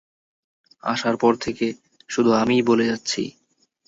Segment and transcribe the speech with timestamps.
[0.83, 1.67] আসার পর থেকে,
[2.09, 3.21] শুধু আমিই বলে যাচ্ছি।